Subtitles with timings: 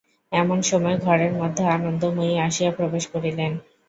[0.31, 3.51] এমন সময় ঘরের মধ্যে আনন্দময়ী আসিয়া প্রবেশ করিলেন।